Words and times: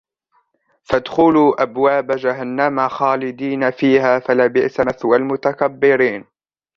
فَادْخُلُوا 0.83 1.61
أَبْوَابَ 1.61 2.11
جَهَنَّمَ 2.11 2.87
خَالِدِينَ 2.87 3.71
فِيهَا 3.71 4.19
فَلَبِئْسَ 4.19 4.79
مَثْوَى 4.79 5.17
الْمُتَكَبِّرِينَ 5.17 6.25